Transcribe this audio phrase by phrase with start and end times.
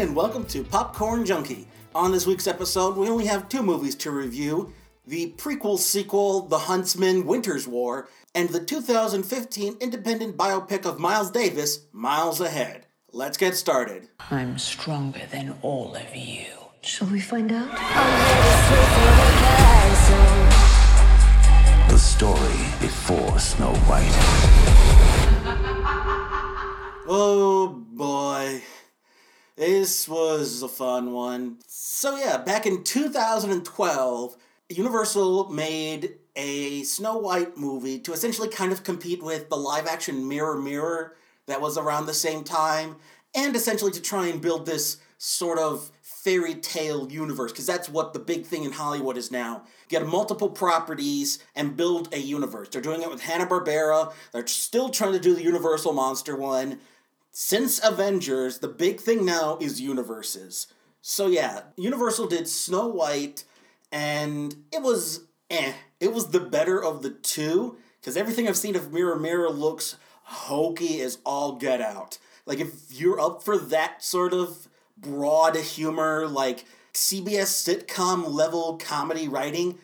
[0.00, 0.24] Internet.
[0.24, 1.68] I'm Jon Bailey, and welcome to Popcorn Junkie.
[1.94, 4.72] On this week's episode, we only have two movies to review
[5.06, 11.86] the prequel sequel, The Huntsman Winter's War, and the 2015 independent biopic of Miles Davis,
[11.92, 12.86] Miles Ahead.
[13.12, 14.08] Let's get started.
[14.30, 16.46] I'm stronger than all of you.
[16.82, 17.70] Shall we find out?
[21.88, 24.16] The story before Snow White.
[27.12, 28.62] Oh boy.
[29.56, 31.58] This was a fun one.
[31.66, 34.36] So, yeah, back in 2012,
[34.70, 40.28] Universal made a Snow White movie to essentially kind of compete with the live action
[40.28, 42.96] Mirror Mirror that was around the same time,
[43.34, 48.12] and essentially to try and build this sort of fairy tale universe, because that's what
[48.12, 49.64] the big thing in Hollywood is now.
[49.88, 52.68] Get multiple properties and build a universe.
[52.68, 56.78] They're doing it with Hanna-Barbera, they're still trying to do the Universal Monster one.
[57.32, 60.66] Since Avengers, the big thing now is universes.
[61.00, 63.44] So yeah, Universal did Snow White,
[63.92, 65.72] and it was eh.
[66.00, 69.96] It was the better of the two, because everything I've seen of Mirror Mirror looks
[70.24, 72.18] hokey as all get out.
[72.46, 79.28] Like if you're up for that sort of broad humor, like CBS sitcom level comedy
[79.28, 79.78] writing,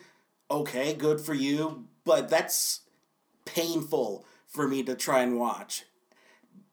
[0.51, 1.85] okay, good for you.
[2.03, 2.81] But that's
[3.45, 5.85] painful for me to try and watch.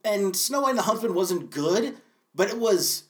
[0.05, 1.97] And Snow White and the Huntsman wasn't good,
[2.34, 3.05] but it was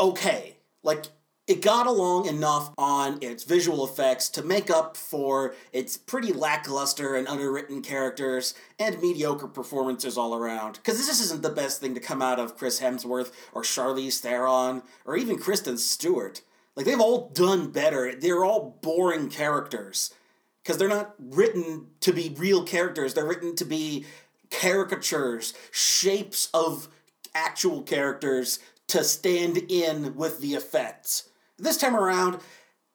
[0.00, 0.56] okay.
[0.82, 1.04] Like,
[1.46, 7.16] it got along enough on its visual effects to make up for its pretty lackluster
[7.16, 10.74] and underwritten characters and mediocre performances all around.
[10.74, 14.82] Because this isn't the best thing to come out of Chris Hemsworth or Charlize Theron
[15.04, 16.42] or even Kristen Stewart.
[16.76, 18.14] Like, they've all done better.
[18.14, 20.14] They're all boring characters.
[20.62, 24.06] Because they're not written to be real characters, they're written to be
[24.52, 26.88] caricatures, shapes of
[27.34, 28.58] actual characters
[28.88, 31.30] to stand in with the effects.
[31.58, 32.38] This time around,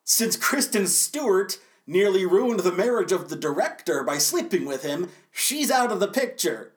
[0.04, 5.72] since Kristen Stewart nearly ruined the marriage of the director by sleeping with him, she's
[5.72, 6.74] out of the picture.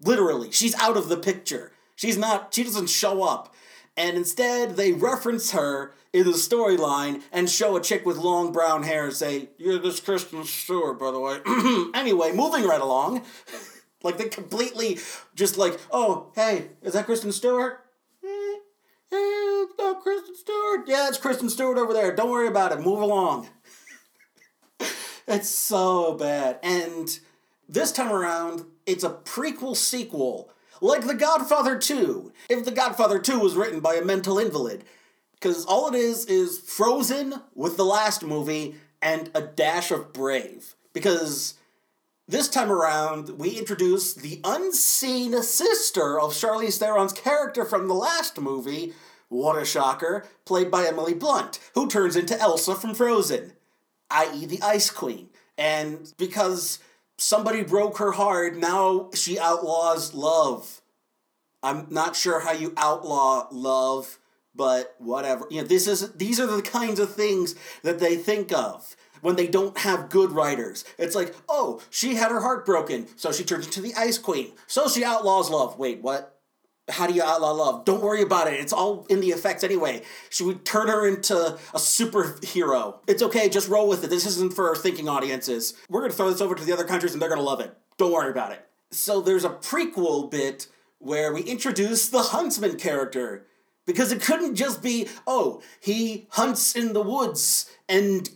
[0.00, 1.72] Literally, she's out of the picture.
[1.96, 3.54] She's not, she doesn't show up.
[3.96, 8.82] And instead, they reference her in the storyline and show a chick with long brown
[8.82, 11.38] hair and say, You're this Kristen Stewart, by the way.
[11.94, 13.22] anyway, moving right along.
[14.04, 14.98] Like, they completely
[15.34, 17.80] just like, Oh, hey, is that Kristen Stewart?
[18.22, 18.56] Eh, eh,
[19.12, 20.82] it's not Kristen Stewart.
[20.86, 22.14] Yeah, it's Kristen Stewart over there.
[22.14, 22.80] Don't worry about it.
[22.80, 23.48] Move along.
[25.28, 26.58] it's so bad.
[26.62, 27.18] And
[27.68, 30.50] this time around, it's a prequel sequel,
[30.80, 34.84] like The Godfather 2, if The Godfather 2 was written by a mental invalid.
[35.32, 40.74] Because all it is is Frozen with the last movie and a dash of Brave.
[40.92, 41.54] Because
[42.26, 48.40] this time around, we introduce the unseen sister of Charlize Theron's character from the last
[48.40, 48.94] movie,
[49.28, 53.52] what a shocker, played by Emily Blunt, who turns into Elsa from Frozen,
[54.10, 55.28] i.e., the Ice Queen.
[55.58, 56.78] And because
[57.18, 60.80] somebody broke her heart, now she outlaws love.
[61.62, 64.18] I'm not sure how you outlaw love,
[64.54, 65.46] but whatever.
[65.50, 69.36] You know, this is these are the kinds of things that they think of when
[69.36, 70.84] they don't have good writers.
[70.98, 74.52] It's like, oh, she had her heart broken, so she turns into the Ice Queen.
[74.66, 75.78] So she outlaws love.
[75.78, 76.38] Wait, what?
[76.90, 77.86] How do you outlaw love?
[77.86, 78.60] Don't worry about it.
[78.60, 80.02] It's all in the effects anyway.
[80.28, 82.98] She would turn her into a superhero?
[83.06, 84.10] It's okay, just roll with it.
[84.10, 85.72] This isn't for thinking audiences.
[85.88, 87.74] We're gonna throw this over to the other countries and they're gonna love it.
[87.96, 88.66] Don't worry about it.
[88.90, 90.66] So there's a prequel bit
[90.98, 93.46] where we introduce the huntsman character.
[93.86, 98.28] Because it couldn't just be, oh, he hunts in the woods and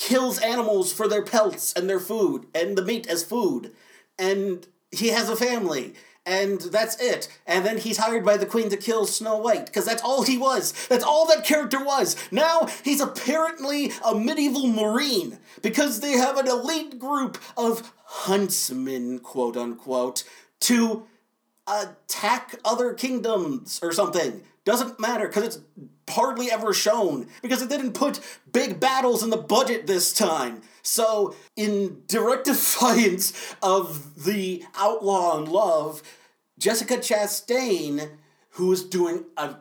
[0.00, 3.70] kills animals for their pelts and their food and the meat as food.
[4.18, 5.92] And he has a family.
[6.24, 7.28] And that's it.
[7.46, 10.38] And then he's hired by the queen to kill Snow White, because that's all he
[10.38, 10.72] was.
[10.88, 12.16] That's all that character was.
[12.30, 19.56] Now he's apparently a medieval marine, because they have an elite group of huntsmen, quote
[19.56, 20.24] unquote,
[20.60, 21.06] to
[21.66, 24.42] attack other kingdoms or something.
[24.64, 25.58] Doesn't matter, because it's
[26.10, 28.20] hardly ever shown, because it didn't put
[28.52, 30.62] big battles in the budget this time.
[30.82, 36.02] So, in direct defiance of the outlaw in love,
[36.58, 38.10] Jessica Chastain,
[38.50, 39.56] who is doing a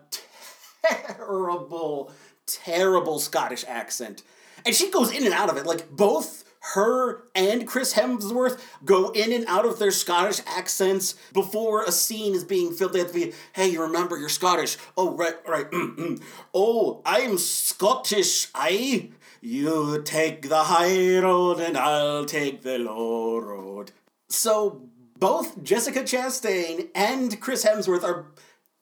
[0.81, 2.12] terrible,
[2.46, 4.24] terrible Scottish accent,
[4.66, 5.66] and she goes in and out of it.
[5.66, 11.83] Like, both her and Chris Hemsworth go in and out of their Scottish accents before
[11.83, 12.95] a scene is being filmed.
[12.95, 14.77] They have to be, hey, you remember you're Scottish.
[14.97, 15.69] Oh, right, right.
[15.71, 16.21] Mm-mm.
[16.53, 19.11] Oh, I'm Scottish, I.
[19.41, 23.91] You take the high road and I'll take the low road.
[24.27, 28.25] So both Jessica Chastain and Chris Hemsworth are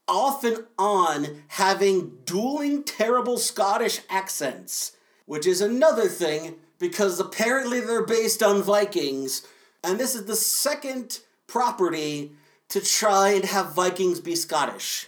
[0.07, 4.93] off and on having dueling terrible Scottish accents,
[5.25, 9.45] which is another thing because apparently they're based on Vikings,
[9.83, 12.31] and this is the second property
[12.69, 15.07] to try and have Vikings be Scottish.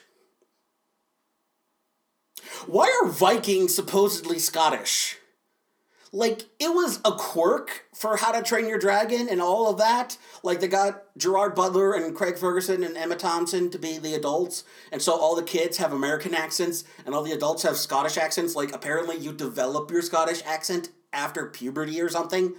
[2.65, 5.17] Why are Vikings supposedly Scottish?
[6.11, 10.17] Like, it was a quirk for How to Train Your Dragon and all of that.
[10.41, 14.63] Like, they got Gerard Butler and Craig Ferguson and Emma Thompson to be the adults,
[14.91, 18.55] and so all the kids have American accents and all the adults have Scottish accents.
[18.55, 22.53] Like, apparently, you develop your Scottish accent after puberty or something.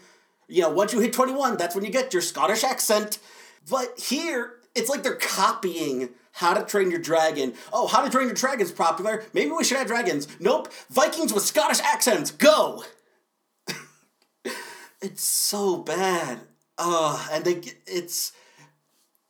[0.49, 3.19] You know, once you hit 21, that's when you get your Scottish accent.
[3.69, 7.55] But here, it's like they're copying how to Train Your Dragon.
[7.73, 9.25] Oh, How to Train Your Dragon's popular.
[9.33, 10.29] Maybe we should have dragons.
[10.39, 10.73] Nope.
[10.89, 12.31] Vikings with Scottish accents.
[12.31, 12.85] Go!
[15.03, 16.41] it's so bad.
[16.79, 18.33] Uh, and they it's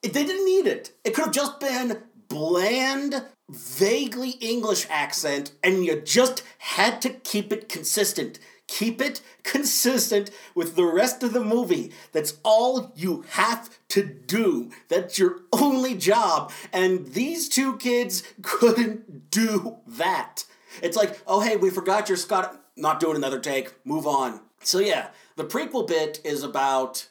[0.02, 0.92] it, they didn't need it.
[1.04, 7.52] It could have just been bland, vaguely English accent, and you just had to keep
[7.52, 8.38] it consistent.
[8.70, 11.90] Keep it consistent with the rest of the movie.
[12.12, 14.70] That's all you have to do.
[14.86, 16.52] That's your only job.
[16.72, 20.44] And these two kids couldn't do that.
[20.84, 22.64] It's like, oh, hey, we forgot your Scott.
[22.76, 23.74] Not doing another take.
[23.84, 24.40] Move on.
[24.62, 27.08] So, yeah, the prequel bit is about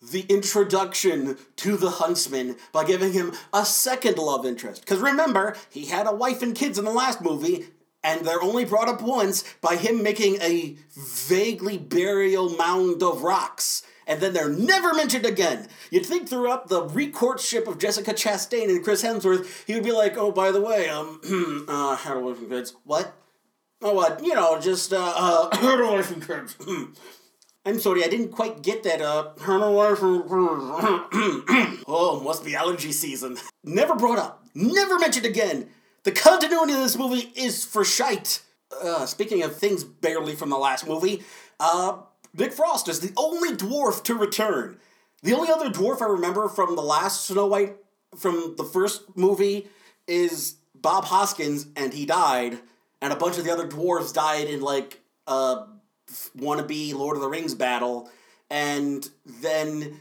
[0.00, 4.80] the introduction to the huntsman by giving him a second love interest.
[4.80, 7.66] Because remember, he had a wife and kids in the last movie,
[8.04, 13.82] and they're only brought up once by him making a vaguely burial mound of rocks.
[14.06, 15.68] And then they're never mentioned again.
[15.90, 20.16] You'd think throughout the recourtship of Jessica Chastain and Chris Hemsworth, he would be like,
[20.18, 21.20] "Oh, by the way, um,
[21.68, 22.74] uh, how to wife and kids?
[22.84, 23.14] What?
[23.80, 24.24] Oh, what?
[24.24, 26.56] You know, just uh, uh, how wife and kids."
[27.64, 29.00] I'm sorry, I didn't quite get that.
[29.00, 29.30] Uh,
[31.86, 33.36] oh, must be allergy season.
[33.64, 34.44] Never brought up.
[34.54, 35.68] Never mentioned again.
[36.04, 38.42] The continuity of this movie is for shite.
[38.82, 41.22] Uh, speaking of things barely from the last movie,
[41.60, 41.98] uh,
[42.34, 44.78] Nick Frost is the only dwarf to return.
[45.22, 47.76] The only other dwarf I remember from the last Snow White,
[48.16, 49.68] from the first movie,
[50.08, 52.58] is Bob Hoskins, and he died.
[53.00, 55.66] And a bunch of the other dwarves died in like a
[56.36, 58.10] wannabe Lord of the Rings battle.
[58.50, 60.00] And then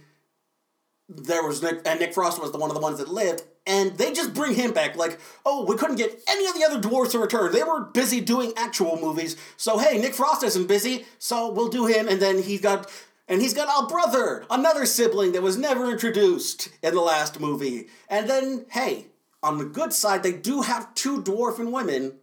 [1.07, 3.97] there was Nick, and Nick Frost was the one of the ones that lived, and
[3.97, 7.11] they just bring him back like, oh, we couldn't get any of the other dwarves
[7.11, 7.51] to return.
[7.51, 11.85] They were busy doing actual movies, so hey, Nick Frost isn't busy, so we'll do
[11.85, 12.91] him, and then he's got.
[13.27, 17.87] And he's got a brother, another sibling that was never introduced in the last movie.
[18.09, 19.05] And then, hey,
[19.41, 22.19] on the good side, they do have two dwarfen women.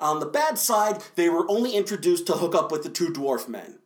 [0.00, 3.46] On the bad side, they were only introduced to hook up with the two dwarf
[3.46, 3.78] men.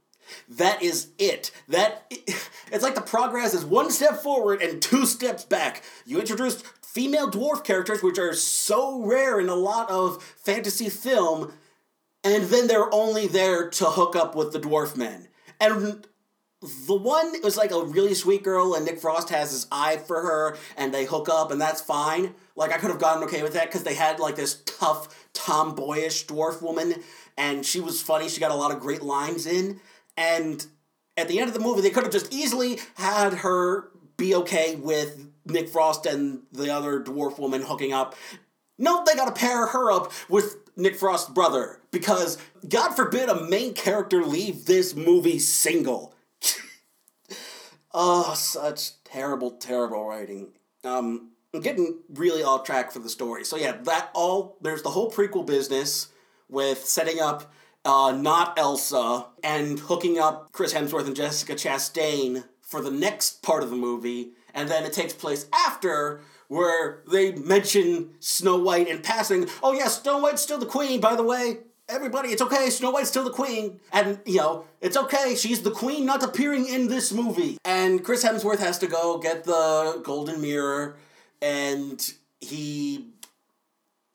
[0.48, 1.50] That is it.
[1.68, 5.82] That it's like the progress is one step forward and two steps back.
[6.06, 6.64] You introduced
[6.94, 11.52] female dwarf characters, which are so rare in a lot of fantasy film,
[12.22, 15.26] and then they're only there to hook up with the dwarf men.
[15.60, 16.06] And
[16.86, 20.22] the one was like a really sweet girl, and Nick Frost has his eye for
[20.22, 22.32] her, and they hook up, and that's fine.
[22.54, 26.26] Like I could have gotten okay with that because they had like this tough, tomboyish
[26.26, 27.02] dwarf woman,
[27.36, 28.28] and she was funny.
[28.28, 29.80] She got a lot of great lines in,
[30.16, 30.64] and
[31.16, 34.76] at the end of the movie, they could have just easily had her be okay
[34.76, 38.14] with Nick Frost and the other dwarf woman hooking up.
[38.78, 43.74] No, they gotta pair her up with Nick Frost's brother because God forbid a main
[43.74, 46.14] character leave this movie single.
[47.92, 50.48] oh, such terrible, terrible writing.
[50.82, 53.44] Um, I'm getting really off track for the story.
[53.44, 56.08] So yeah, that all there's the whole prequel business
[56.48, 57.52] with setting up
[57.84, 63.62] uh, not Elsa and hooking up Chris Hemsworth and Jessica Chastain for the next part
[63.62, 69.02] of the movie, and then it takes place after where they mention Snow White in
[69.02, 69.48] passing.
[69.62, 71.58] Oh yeah, Snow White's still the queen, by the way.
[71.86, 72.70] Everybody, it's okay.
[72.70, 75.34] Snow White's still the queen, and you know it's okay.
[75.34, 77.58] She's the queen, not appearing in this movie.
[77.64, 80.96] And Chris Hemsworth has to go get the golden mirror,
[81.42, 82.00] and
[82.40, 83.10] he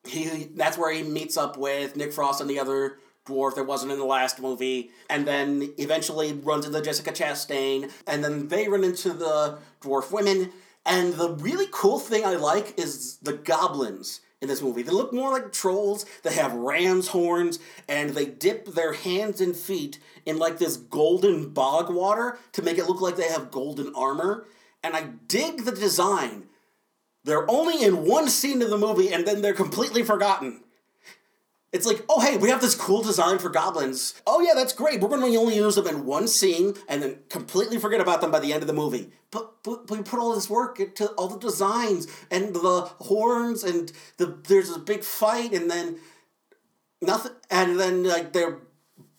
[0.08, 2.98] he that's where he meets up with Nick Frost and the other
[3.30, 8.24] dwarf that wasn't in the last movie, and then eventually runs into Jessica Chastain, and
[8.24, 10.52] then they run into the dwarf women.
[10.86, 14.82] And the really cool thing I like is the goblins in this movie.
[14.82, 16.06] They look more like trolls.
[16.24, 21.50] They have ram's horns, and they dip their hands and feet in like this golden
[21.50, 24.46] bog water to make it look like they have golden armor.
[24.84, 26.46] And I dig the design.
[27.26, 30.64] They're only in one scene of the movie, and then they're completely forgotten.
[31.72, 34.20] It's like, oh hey, we have this cool design for goblins.
[34.26, 35.02] Oh yeah, that's great.
[35.02, 38.32] We're going to only use them in one scene and then completely forget about them
[38.32, 39.12] by the end of the movie.
[39.32, 43.64] But but, but we put all this work into all the designs and the horns
[43.64, 45.98] and the there's a big fight and then
[47.02, 48.60] nothing and then like their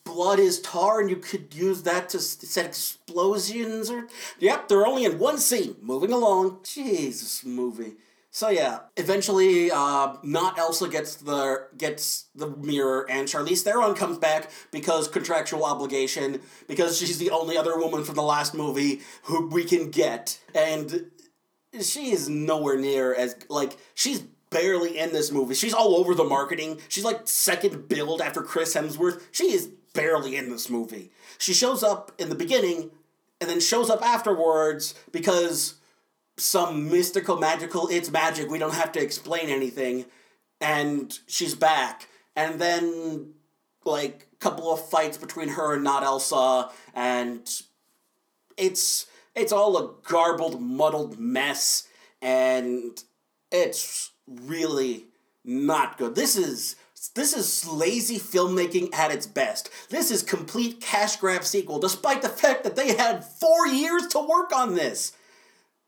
[0.03, 4.07] blood is tar and you could use that to set explosions or
[4.39, 7.93] yep they're only in one scene moving along jesus movie
[8.31, 14.17] so yeah eventually uh, not elsa gets the gets the mirror and charlize theron comes
[14.17, 19.47] back because contractual obligation because she's the only other woman from the last movie who
[19.47, 21.11] we can get and
[21.79, 25.55] she is nowhere near as like she's barely in this movie.
[25.55, 26.79] She's all over the marketing.
[26.89, 29.21] She's like second build after Chris Hemsworth.
[29.31, 31.11] She is barely in this movie.
[31.39, 32.91] She shows up in the beginning
[33.39, 35.75] and then shows up afterwards because
[36.41, 38.49] some mystical magical it's magic.
[38.49, 40.05] We don't have to explain anything
[40.59, 42.07] and she's back.
[42.35, 43.33] And then
[43.85, 47.49] like a couple of fights between her and not Elsa and
[48.57, 51.87] it's it's all a garbled, muddled mess,
[52.21, 53.01] and
[53.51, 55.05] it's really
[55.43, 56.15] not good.
[56.15, 56.75] This is
[57.15, 59.69] this is lazy filmmaking at its best.
[59.89, 64.19] This is complete cash grab sequel, despite the fact that they had four years to
[64.19, 65.13] work on this.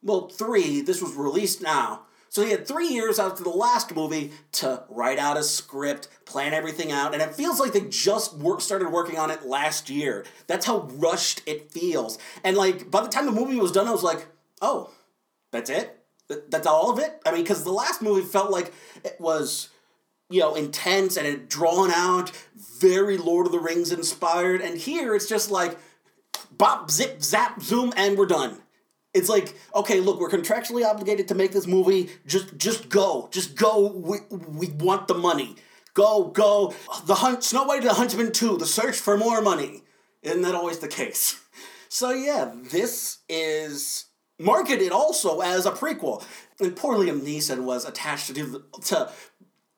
[0.03, 0.81] Well, three.
[0.81, 2.01] This was released now.
[2.33, 6.51] So he had three years after the last movie to write out a script, plan
[6.51, 10.25] everything out, and it feels like they just work, started working on it last year.
[10.47, 12.17] That's how rushed it feels.
[12.43, 14.25] And like by the time the movie was done, I was like,
[14.63, 14.89] oh,
[15.51, 15.99] that's it?
[16.49, 17.21] That's all of it?
[17.23, 19.69] I mean, because the last movie felt like it was,
[20.31, 22.31] you know, intense and it drawn out,
[22.79, 25.77] very Lord of the Rings inspired, and here it's just like,
[26.49, 28.62] bop, zip, zap, zoom, and we're done.
[29.13, 32.09] It's like, okay, look, we're contractually obligated to make this movie.
[32.25, 33.29] Just just go.
[33.31, 33.87] Just go.
[33.91, 35.55] We, we want the money.
[35.93, 36.73] Go, go.
[37.05, 39.83] The hunt Snow White and the Huntsman 2, the search for more money.
[40.23, 41.39] Isn't that always the case?
[41.89, 44.05] So yeah, this is
[44.39, 46.23] marketed also as a prequel.
[46.59, 49.11] And poor Liam Neeson was attached to do to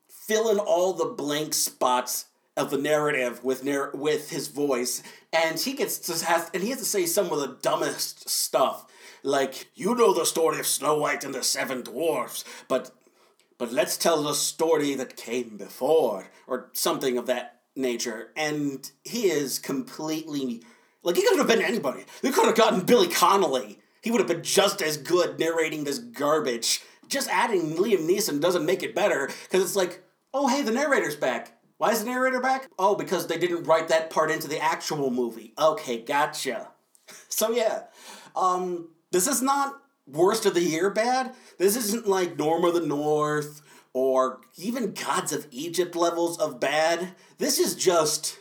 [0.09, 2.27] fill in all the blank spots
[2.57, 6.69] of the narrative with narr- with his voice, and he gets to have and he
[6.69, 8.85] has to say some of the dumbest stuff,
[9.25, 12.91] like you know the story of Snow White and the Seven Dwarfs, but
[13.57, 18.31] but let's tell the story that came before, or something of that nature.
[18.35, 20.63] And he is completely
[21.03, 22.05] like he could have been anybody.
[22.21, 23.79] They could have gotten Billy Connolly.
[24.01, 26.81] He would have been just as good narrating this garbage.
[27.07, 30.03] Just adding Liam Neeson doesn't make it better because it's like,
[30.33, 31.53] oh hey, the narrator's back.
[31.77, 32.69] Why is the narrator back?
[32.79, 35.53] Oh, because they didn't write that part into the actual movie.
[35.57, 36.69] Okay, gotcha.
[37.29, 37.83] So yeah,
[38.35, 41.33] um, this is not worst of the year bad.
[41.57, 43.61] This isn't like Norm of the North
[43.93, 47.15] or even Gods of Egypt levels of bad.
[47.37, 48.37] This is just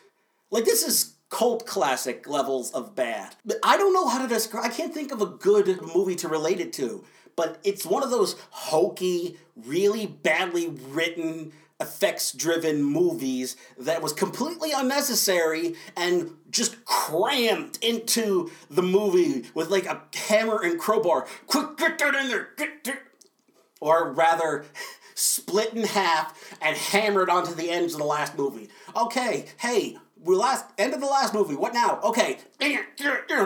[0.50, 3.36] like this is cult classic levels of bad.
[3.62, 4.64] I don't know how to describe.
[4.64, 7.04] I can't think of a good movie to relate it to.
[7.36, 11.52] But it's one of those hokey, really badly written,
[11.84, 19.84] effects driven movies that was completely unnecessary and just crammed into the movie with like
[19.86, 21.26] a hammer and crowbar.
[21.46, 22.48] Quick, get that in there.
[22.56, 23.02] Get, get.
[23.80, 24.64] Or rather,
[25.14, 28.68] split in half and hammered onto the ends of the last movie.
[28.96, 31.54] Okay, hey, we last end of the last movie.
[31.54, 32.00] What now?
[32.02, 32.38] Okay,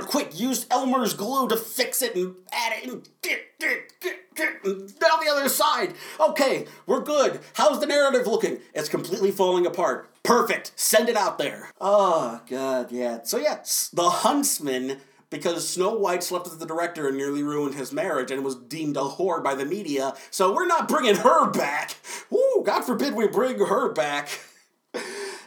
[0.00, 4.62] quick, use Elmer's glue to fix it and add it and get get get get
[4.62, 5.94] down the other side.
[6.20, 7.40] Okay, we're good.
[7.54, 8.58] How's the narrative looking?
[8.75, 10.08] It's completely falling apart.
[10.23, 10.73] Perfect.
[10.76, 11.70] Send it out there.
[11.80, 13.20] Oh god, yeah.
[13.25, 14.99] So yeah, the Huntsman.
[15.30, 18.97] Because Snow White slept with the director and nearly ruined his marriage and was deemed
[18.97, 21.97] a whore by the media, so we're not bringing her back.
[22.30, 22.62] Woo!
[22.64, 24.30] God forbid we bring her back.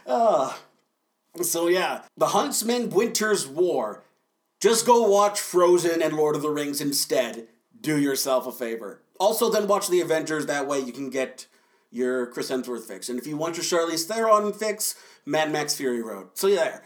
[0.06, 0.54] Uh,
[1.40, 4.04] so yeah, The Huntsman Winter's War.
[4.60, 7.48] Just go watch Frozen and Lord of the Rings instead.
[7.80, 9.00] Do yourself a favor.
[9.18, 10.46] Also, then watch The Avengers.
[10.46, 11.46] That way you can get
[11.90, 13.08] your Chris Hemsworth fix.
[13.08, 14.94] And if you want your Charlize Theron fix,
[15.26, 16.28] Mad Max Fury Road.
[16.34, 16.78] So yeah,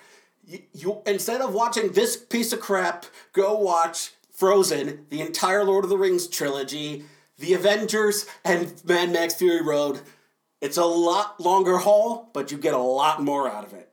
[0.44, 5.84] you, you instead of watching this piece of crap, go watch Frozen, the entire Lord
[5.84, 7.04] of the Rings trilogy,
[7.38, 10.00] The Avengers, and Mad Max Fury Road.
[10.60, 13.85] It's a lot longer haul, but you get a lot more out of it.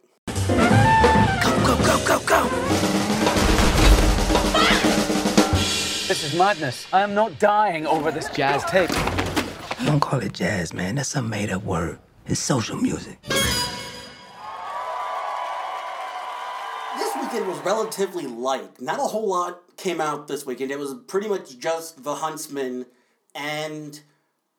[1.74, 2.50] Go, go, go, go, go!
[6.08, 6.86] This is madness.
[6.94, 8.92] I am not dying over this jazz tape.
[9.84, 10.94] Don't call it jazz, man.
[10.94, 11.98] That's a made up word.
[12.28, 13.20] It's social music.
[13.24, 13.40] This
[17.20, 18.80] weekend was relatively light.
[18.80, 20.70] Not a whole lot came out this weekend.
[20.70, 22.86] It was pretty much just The Huntsman,
[23.34, 24.00] and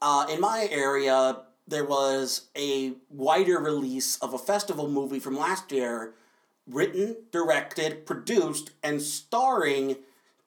[0.02, 5.70] uh, in my area, there was a wider release of a festival movie from last
[5.70, 6.14] year,
[6.66, 9.96] written, directed, produced, and starring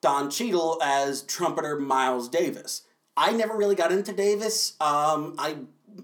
[0.01, 2.83] Don Cheadle as trumpeter Miles Davis.
[3.15, 4.75] I never really got into Davis.
[4.79, 5.57] Um, I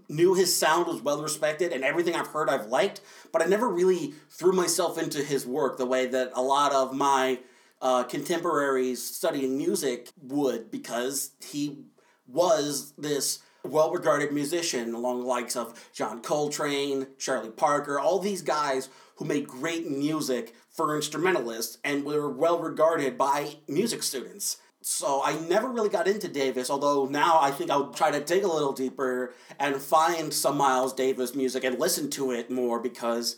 [0.10, 3.02] knew his sound was well respected, and everything I've heard I've liked,
[3.32, 6.94] but I never really threw myself into his work the way that a lot of
[6.94, 7.40] my
[7.82, 11.86] uh, contemporaries studying music would, because he
[12.28, 18.42] was this well regarded musician along the likes of John Coltrane, Charlie Parker, all these
[18.42, 24.58] guys who made great music for instrumentalists and were well regarded by music students.
[24.82, 28.44] So I never really got into Davis, although now I think I'll try to dig
[28.44, 33.38] a little deeper and find some Miles Davis music and listen to it more because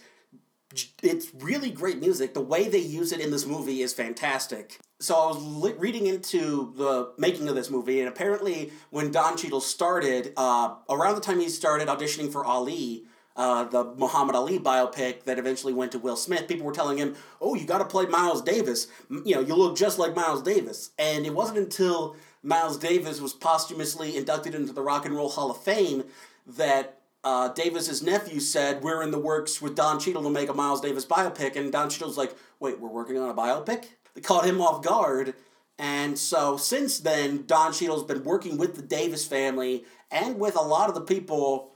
[1.04, 2.34] it's really great music.
[2.34, 4.80] The way they use it in this movie is fantastic.
[5.00, 9.38] So I was li- reading into the making of this movie, and apparently, when Don
[9.38, 13.06] Cheadle started, uh, around the time he started auditioning for Ali,
[13.36, 17.16] uh, the Muhammad Ali biopic that eventually went to Will Smith, people were telling him,
[17.42, 18.88] "Oh, you got to play Miles Davis.
[19.10, 23.34] You know, you look just like Miles Davis." And it wasn't until Miles Davis was
[23.34, 26.06] posthumously inducted into the Rock and Roll Hall of Fame
[26.48, 30.54] that uh, Davis's nephew said, "We're in the works with Don Cheadle to make a
[30.54, 34.46] Miles Davis biopic," and Don Cheadle's like, "Wait, we're working on a biopic?" They caught
[34.46, 35.34] him off guard,
[35.78, 40.62] and so since then, Don Cheadle's been working with the Davis family and with a
[40.62, 41.75] lot of the people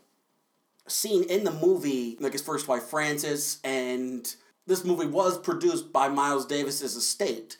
[0.89, 4.33] seen in the movie, like his first wife Frances, and
[4.67, 7.57] this movie was produced by Miles Davis's estate,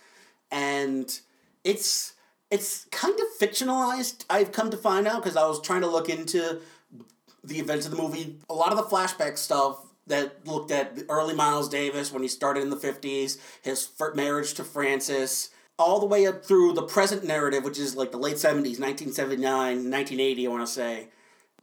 [0.52, 1.20] and
[1.64, 2.14] it's
[2.52, 4.26] it's kind of fictionalized.
[4.30, 6.60] I've come to find out because I was trying to look into
[7.44, 8.38] the events of the movie.
[8.50, 12.64] A lot of the flashback stuff that looked at early Miles Davis when he started
[12.64, 17.64] in the 50s, his marriage to Frances, all the way up through the present narrative,
[17.64, 21.08] which is like the late 70s, 1979, 1980, I want to say.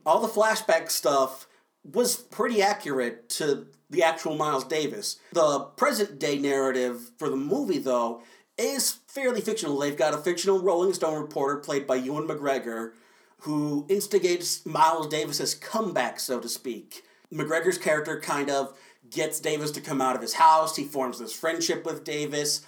[0.07, 1.47] All the flashback stuff
[1.93, 5.19] was pretty accurate to the actual Miles Davis.
[5.33, 8.23] The present day narrative for the movie, though,
[8.59, 9.79] is fairly fictional.
[9.79, 12.93] They've got a fictional Rolling Stone reporter played by Ewan McGregor
[13.41, 17.05] who instigates Miles Davis's comeback, so to speak.
[17.33, 18.77] McGregor's character kind of
[19.11, 20.77] gets Davis to come out of his house.
[20.77, 22.65] He forms this friendship with Davis.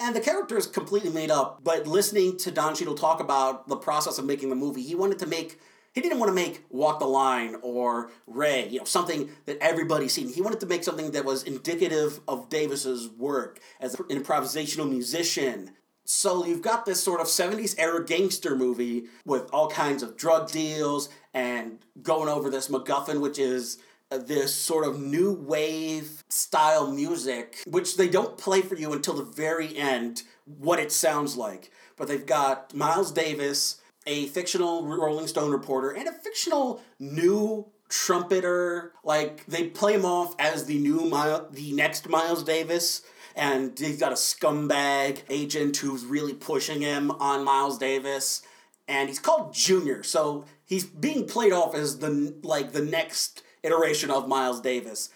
[0.00, 3.76] And the character is completely made up, but listening to Don Cheadle talk about the
[3.76, 5.60] process of making the movie, he wanted to make
[5.92, 10.12] he didn't want to make Walk the Line or Ray, you know, something that everybody's
[10.12, 10.32] seen.
[10.32, 15.72] He wanted to make something that was indicative of Davis's work as an improvisational musician.
[16.04, 20.50] So you've got this sort of 70s era gangster movie with all kinds of drug
[20.50, 23.78] deals and going over this MacGuffin, which is
[24.10, 29.14] uh, this sort of new wave style music, which they don't play for you until
[29.14, 31.70] the very end, what it sounds like.
[31.96, 38.92] But they've got Miles Davis a fictional Rolling Stone reporter and a fictional new trumpeter.
[39.04, 43.02] Like they play him off as the new Mile, the next Miles Davis,
[43.36, 48.42] and he's got a scumbag agent who's really pushing him on Miles Davis,
[48.88, 50.02] and he's called Junior.
[50.02, 55.10] So he's being played off as the like the next iteration of Miles Davis.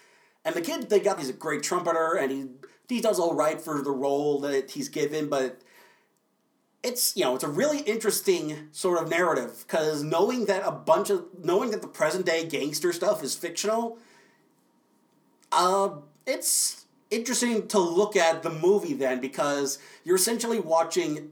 [0.45, 2.45] And the kid they got he's a great trumpeter, and he
[2.87, 5.61] he does all right for the role that he's given, but
[6.87, 11.09] it's you know it's a really interesting sort of narrative because knowing that a bunch
[11.09, 13.97] of knowing that the present day gangster stuff is fictional
[15.51, 15.89] uh
[16.25, 21.31] it's interesting to look at the movie then because you're essentially watching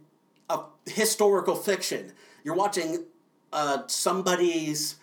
[0.49, 2.13] a historical fiction.
[2.43, 3.05] You're watching
[3.51, 4.95] uh somebody's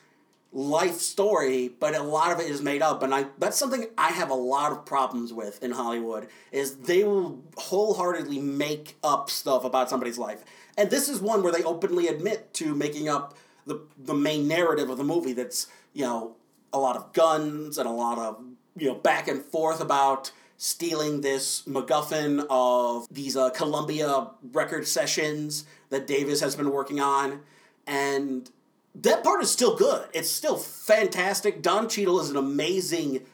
[0.53, 3.03] life story, but a lot of it is made up.
[3.03, 7.05] And I that's something I have a lot of problems with in Hollywood is they
[7.05, 10.45] will wholeheartedly make up stuff about somebody's life.
[10.77, 13.35] And this is one where they openly admit to making up
[13.67, 16.37] the the main narrative of the movie that's, you know,
[16.73, 18.43] a lot of guns and a lot of,
[18.77, 25.65] you know, back and forth about stealing this MacGuffin of these uh, Columbia record sessions
[25.91, 27.41] that Davis has been working on.
[27.87, 28.49] And
[28.95, 30.09] that part is still good.
[30.13, 31.63] It's still fantastic.
[31.63, 33.25] Don Cheadle is an amazing,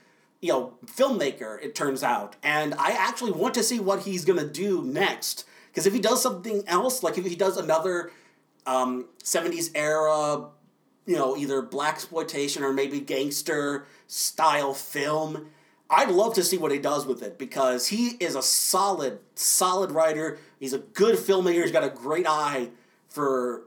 [0.40, 1.62] you know, filmmaker.
[1.62, 5.44] It turns out, and I actually want to see what he's gonna do next.
[5.68, 8.12] Because if he does something else, like if he does another
[8.66, 10.46] um, '70s era,
[11.06, 15.48] you know, either black exploitation or maybe gangster style film,
[15.90, 19.90] I'd love to see what he does with it because he is a solid, solid
[19.90, 20.38] writer.
[20.60, 21.62] He's a good filmmaker.
[21.62, 22.68] He's got a great eye
[23.08, 23.62] for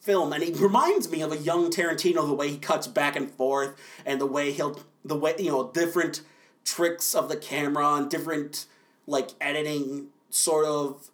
[0.00, 2.26] film, and he reminds me of a young Tarantino.
[2.26, 5.70] The way he cuts back and forth, and the way he'll the way you know
[5.72, 6.22] different
[6.64, 8.66] tricks of the camera and different
[9.06, 11.10] like editing sort of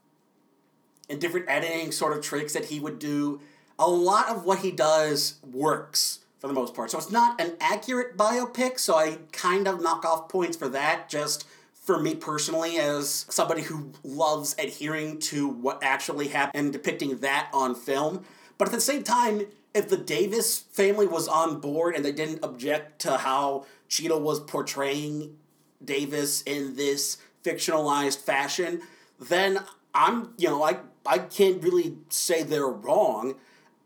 [1.09, 3.41] and different editing sort of tricks that he would do.
[3.79, 6.91] A lot of what he does works for the most part.
[6.91, 11.09] So it's not an accurate biopic, so I kind of knock off points for that
[11.09, 17.19] just for me personally as somebody who loves adhering to what actually happened and depicting
[17.19, 18.25] that on film.
[18.59, 22.43] But at the same time, if the Davis family was on board and they didn't
[22.43, 25.37] object to how Cheadle was portraying
[25.85, 28.81] Davis in this fictionalized fashion,
[29.21, 29.61] then
[29.95, 33.35] I'm, you know, I, I can't really say they're wrong.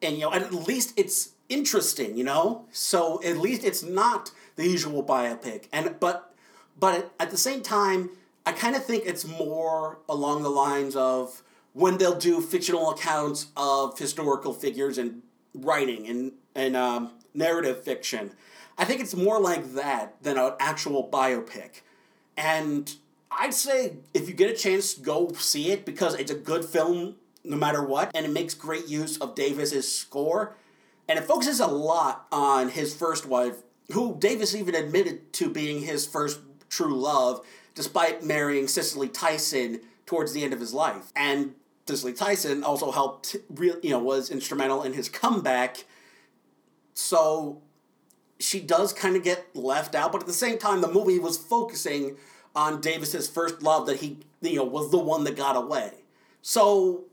[0.00, 2.66] And, you know, at least it's interesting, you know?
[2.70, 5.66] So at least it's not the usual biopic.
[5.72, 6.30] And, but
[6.78, 8.10] but at the same time,
[8.46, 13.46] I kind of think it's more along the lines of when they'll do fictional accounts
[13.56, 15.22] of historical figures and
[15.54, 18.32] writing and, and um, narrative fiction.
[18.76, 21.82] I think it's more like that than an actual biopic.
[22.36, 22.92] And
[23.30, 27.16] I'd say if you get a chance, go see it because it's a good film
[27.44, 30.56] no matter what, and it makes great use of Davis's score.
[31.08, 35.82] And it focuses a lot on his first wife, who Davis even admitted to being
[35.82, 41.12] his first true love, despite marrying Cicely Tyson towards the end of his life.
[41.16, 41.54] And
[41.86, 45.84] Cicely Tyson also helped, real you know, was instrumental in his comeback.
[46.94, 47.62] So
[48.38, 51.36] she does kind of get left out, but at the same time, the movie was
[51.36, 52.16] focusing
[52.54, 55.92] on Davis's first love that he, you know, was the one that got away.
[56.42, 57.04] So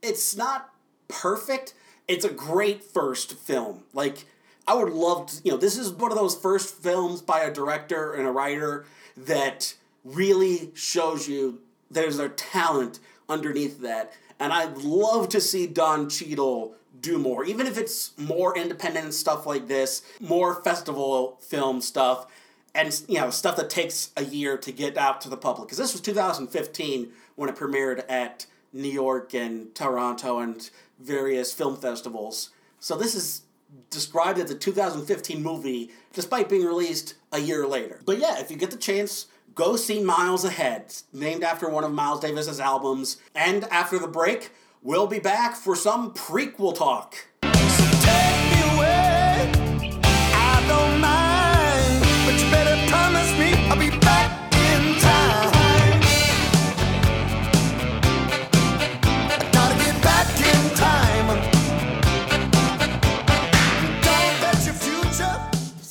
[0.00, 0.72] it's not
[1.08, 1.74] perfect.
[2.08, 3.84] It's a great first film.
[3.92, 4.26] Like
[4.66, 7.52] I would love to, you know, this is one of those first films by a
[7.52, 12.98] director and a writer that really shows you there's a talent
[13.32, 14.12] underneath that.
[14.38, 19.46] And I'd love to see Don Cheadle do more, even if it's more independent stuff
[19.46, 22.26] like this, more festival film stuff,
[22.74, 25.68] and you know stuff that takes a year to get out to the public.
[25.68, 31.76] Because this was 2015 when it premiered at New York and Toronto and various film
[31.76, 32.50] festivals.
[32.78, 33.42] So this is
[33.90, 38.00] described as a 2015 movie, despite being released a year later.
[38.04, 41.92] But yeah, if you get the chance, go see Miles Ahead, named after one of
[41.92, 43.18] Miles Davis's albums.
[43.34, 44.50] And after the break,
[44.82, 47.16] we'll be back for some prequel talk.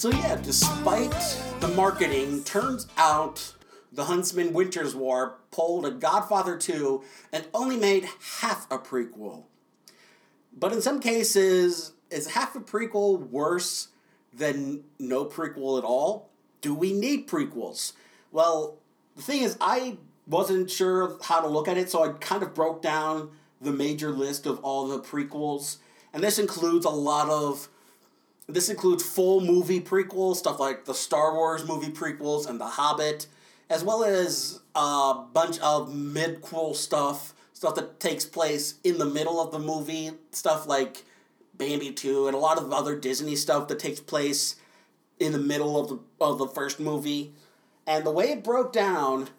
[0.01, 1.13] So yeah, despite
[1.81, 3.55] marketing, turns out
[3.91, 8.07] the Huntsman Winters War pulled a Godfather 2 and only made
[8.41, 9.45] half a prequel.
[10.55, 13.87] But in some cases, is half a prequel worse
[14.31, 16.29] than no prequel at all?
[16.61, 17.93] Do we need prequels?
[18.31, 18.77] Well,
[19.15, 22.53] the thing is, I wasn't sure how to look at it, so I kind of
[22.53, 25.77] broke down the major list of all the prequels.
[26.13, 27.69] And this includes a lot of
[28.53, 33.27] this includes full movie prequels, stuff like the Star Wars movie prequels and The Hobbit,
[33.69, 39.39] as well as a bunch of midquel stuff, stuff that takes place in the middle
[39.39, 41.05] of the movie, stuff like
[41.55, 44.55] Bambi 2 and a lot of other Disney stuff that takes place
[45.19, 47.33] in the middle of the of the first movie.
[47.85, 49.29] And the way it broke down,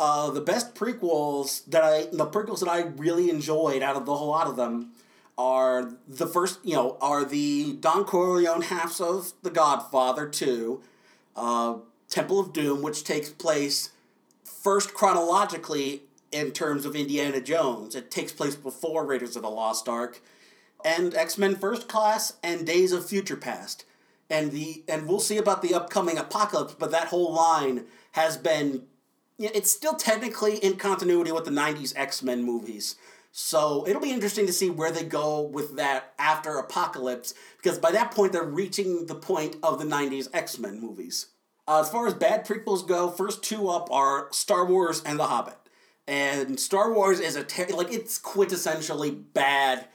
[0.00, 4.16] uh, the best prequels that I the prequels that I really enjoyed out of the
[4.16, 4.90] whole lot of them
[5.38, 10.82] are the first, you know, are the Don Corleone halves of The Godfather 2,
[11.36, 11.76] uh,
[12.08, 13.90] Temple of Doom, which takes place
[14.44, 17.94] first chronologically in terms of Indiana Jones.
[17.94, 20.22] It takes place before Raiders of the Lost Ark,
[20.84, 23.84] and X Men First Class and Days of Future Past.
[24.28, 28.84] And the and we'll see about the upcoming apocalypse, but that whole line has been
[29.38, 32.96] it's still technically in continuity with the 90s X-Men movies.
[33.34, 37.90] So it'll be interesting to see where they go with that after Apocalypse, because by
[37.92, 41.28] that point they're reaching the point of the 90s X Men movies.
[41.66, 45.28] Uh, as far as bad prequels go, first two up are Star Wars and The
[45.28, 45.56] Hobbit.
[46.06, 49.88] And Star Wars is a ter- like it's quintessentially bad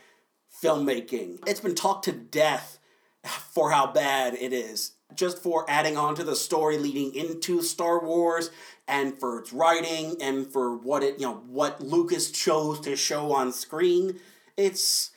[0.63, 1.37] filmmaking.
[1.45, 2.79] It's been talked to death
[3.23, 4.93] for how bad it is.
[5.15, 8.51] Just for adding on to the story leading into Star Wars
[8.87, 13.33] and for its writing and for what it you know what Lucas chose to show
[13.33, 14.19] on screen.
[14.57, 15.11] It's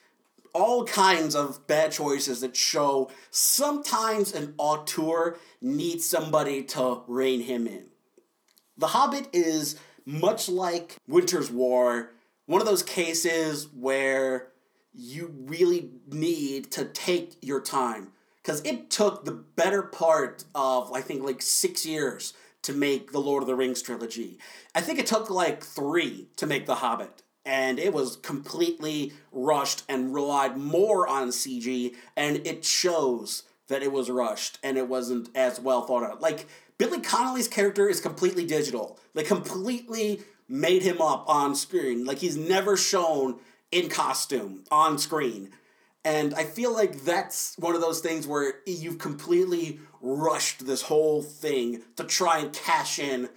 [0.52, 7.66] all kinds of bad choices that show sometimes an auteur needs somebody to rein him
[7.66, 7.86] in.
[8.76, 12.12] The Hobbit is much like Winter's War,
[12.46, 14.48] one of those cases where
[14.92, 21.00] you really need to take your time because it took the better part of I
[21.00, 24.38] think like six years to make the Lord of the Rings trilogy.
[24.74, 29.82] I think it took like three to make The Hobbit, and it was completely rushed
[29.88, 35.30] and relied more on CG, and it shows that it was rushed and it wasn't
[35.34, 36.20] as well thought out.
[36.20, 38.98] Like Billy Connolly's character is completely digital.
[39.14, 42.04] They completely made him up on screen.
[42.04, 43.38] Like he's never shown
[43.70, 45.50] in costume on screen.
[46.04, 51.22] And I feel like that's one of those things where you've completely rushed this whole
[51.22, 53.28] thing to try and cash in.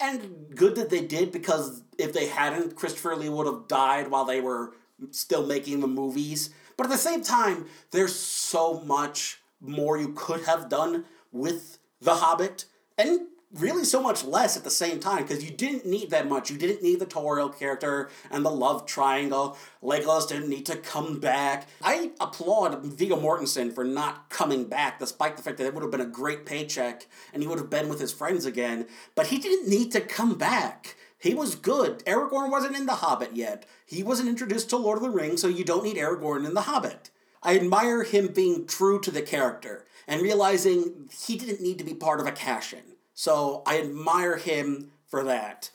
[0.00, 4.24] And good that they did because if they hadn't, Christopher Lee would have died while
[4.24, 4.72] they were
[5.10, 6.50] still making the movies.
[6.76, 12.14] But at the same time, there's so much more you could have done with The
[12.14, 12.64] Hobbit,
[12.96, 16.50] and really so much less at the same time because you didn't need that much.
[16.50, 19.56] You didn't need the Tauriel character and the love triangle.
[19.82, 21.66] Legolas didn't need to come back.
[21.82, 25.90] I applaud Viggo Mortensen for not coming back, despite the fact that it would have
[25.90, 28.86] been a great paycheck and he would have been with his friends again.
[29.14, 30.96] But he didn't need to come back.
[31.18, 32.04] He was good.
[32.04, 33.66] Aragorn wasn't in The Hobbit yet.
[33.84, 36.62] He wasn't introduced to Lord of the Rings, so you don't need Aragorn in The
[36.62, 37.10] Hobbit.
[37.42, 41.94] I admire him being true to the character and realizing he didn't need to be
[41.94, 42.97] part of a cash in.
[43.18, 45.72] So I admire him for that.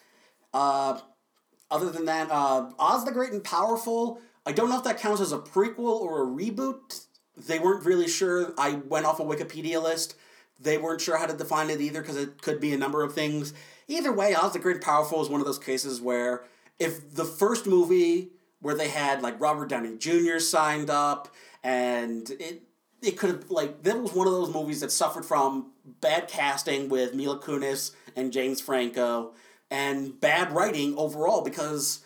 [0.53, 1.01] Uh,
[1.69, 5.19] other than that, uh, Oz the Great and Powerful, I don't know if that counts
[5.19, 7.05] as a prequel or a reboot.
[7.35, 8.53] They weren't really sure.
[8.57, 10.15] I went off a Wikipedia list.
[10.57, 13.13] They weren't sure how to define it either because it could be a number of
[13.13, 13.53] things.
[13.89, 16.45] Either way, Oz the Great and Powerful is one of those cases where
[16.79, 18.29] if the first movie
[18.61, 20.39] where they had like Robert Downey Jr.
[20.39, 21.27] signed up
[21.61, 22.63] and it
[23.03, 26.89] it could have like that was one of those movies that suffered from bad casting
[26.89, 29.33] with Mila Kunis and James Franco
[29.69, 32.01] and bad writing overall because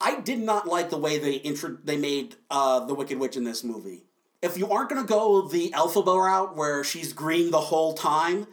[0.00, 3.44] I did not like the way they intro they made uh, the Wicked Witch in
[3.44, 4.04] this movie.
[4.42, 8.46] If you aren't gonna go the Elphaba route where she's green the whole time,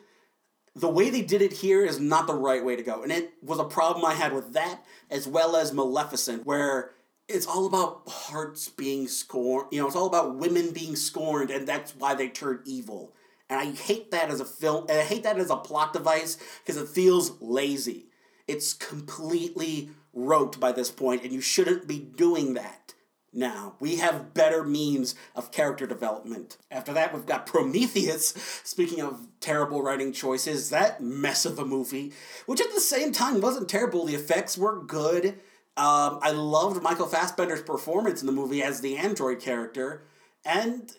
[0.76, 3.34] the way they did it here is not the right way to go, and it
[3.44, 6.92] was a problem I had with that as well as Maleficent, where
[7.28, 9.68] it's all about hearts being scorned.
[9.72, 13.14] You know, it's all about women being scorned, and that's why they turn evil.
[13.50, 16.38] And I hate that as a film, and I hate that as a plot device
[16.60, 18.08] because it feels lazy.
[18.48, 22.94] It's completely rote by this point, and you shouldn't be doing that
[23.34, 23.76] now.
[23.80, 26.58] We have better means of character development.
[26.70, 28.34] After that, we've got Prometheus.
[28.64, 32.14] Speaking of terrible writing choices, that mess of a movie,
[32.46, 34.06] which at the same time wasn't terrible.
[34.06, 35.40] The effects were good
[35.76, 40.04] um, I loved Michael Fassbender's performance in the movie as the android character,
[40.46, 40.92] and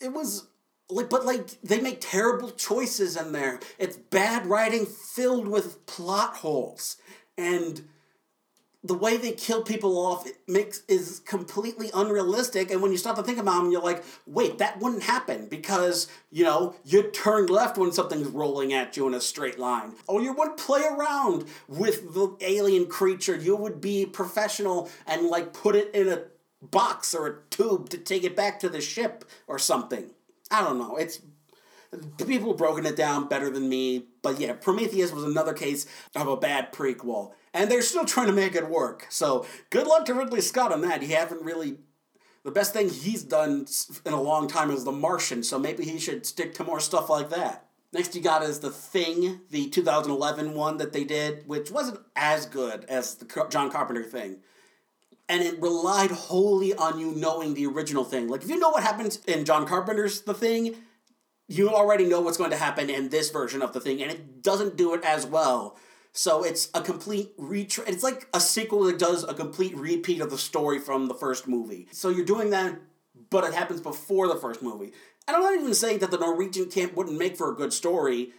[0.00, 0.48] it was
[0.90, 3.60] like, but like they make terrible choices in there.
[3.78, 6.98] It's bad writing filled with plot holes,
[7.38, 7.88] and
[8.84, 12.70] the way they kill people off makes is completely unrealistic.
[12.70, 16.08] And when you start to think about them, you're like, wait, that wouldn't happen because
[16.30, 20.20] you know you turn left when something's rolling at you in a straight line, or
[20.20, 23.36] you would play around with the alien creature.
[23.36, 26.24] You would be professional and like put it in a
[26.60, 30.10] box or a tube to take it back to the ship or something.
[30.50, 30.96] I don't know.
[30.96, 31.20] It's
[32.26, 36.36] people broken it down better than me, but yeah, Prometheus was another case of a
[36.36, 39.06] bad prequel and they're still trying to make it work.
[39.10, 41.02] So good luck to Ridley Scott on that.
[41.02, 41.78] He haven't really.
[42.44, 43.66] The best thing he's done
[44.04, 47.08] in a long time is The Martian, so maybe he should stick to more stuff
[47.08, 47.68] like that.
[47.92, 52.46] Next, you got is The Thing, the 2011 one that they did, which wasn't as
[52.46, 54.38] good as the John Carpenter thing.
[55.28, 58.28] And it relied wholly on you knowing the original thing.
[58.28, 60.74] Like, if you know what happens in John Carpenter's The Thing,
[61.48, 64.42] you already know what's going to happen in this version of The Thing, and it
[64.42, 65.76] doesn't do it as well.
[66.12, 70.30] So it's a complete retra- It's like a sequel that does a complete repeat of
[70.30, 71.88] the story from the first movie.
[71.90, 72.78] So you're doing that,
[73.30, 74.92] but it happens before the first movie.
[75.26, 78.32] And I'm not even saying that the Norwegian camp wouldn't make for a good story.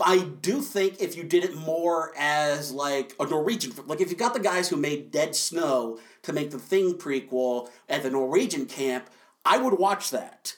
[0.00, 4.16] I do think if you did it more as like a Norwegian, like if you
[4.16, 8.66] got the guys who made Dead Snow to make the Thing prequel at the Norwegian
[8.66, 9.08] camp,
[9.44, 10.56] I would watch that.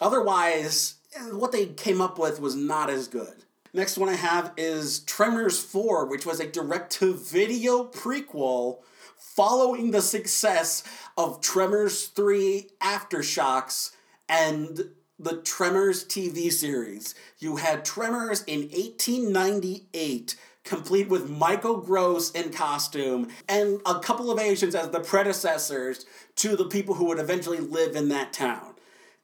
[0.00, 3.44] Otherwise, eh, what they came up with was not as good.
[3.74, 8.80] Next one I have is Tremors 4, which was a direct to video prequel
[9.16, 10.84] following the success
[11.16, 13.92] of Tremors 3 Aftershocks
[14.28, 17.14] and the Tremors TV series.
[17.38, 24.38] You had Tremors in 1898 complete with Michael Gross in costume and a couple of
[24.38, 26.04] Asians as the predecessors
[26.36, 28.71] to the people who would eventually live in that town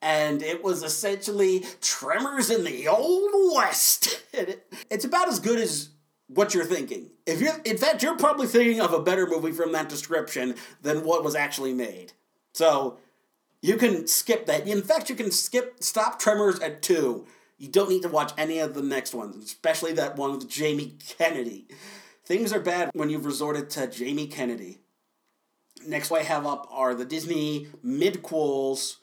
[0.01, 4.23] and it was essentially Tremors in the Old West.
[4.91, 5.91] it's about as good as
[6.29, 7.11] what you're thinking.
[7.27, 11.05] If you're, in fact, you're probably thinking of a better movie from that description than
[11.05, 12.13] what was actually made.
[12.53, 12.99] So
[13.61, 14.67] you can skip that.
[14.67, 17.27] In fact, you can skip stop Tremors at two.
[17.57, 20.97] You don't need to watch any of the next ones, especially that one with Jamie
[21.09, 21.67] Kennedy.
[22.25, 24.79] Things are bad when you've resorted to Jamie Kennedy.
[25.87, 28.97] Next, what I have up are the Disney midquels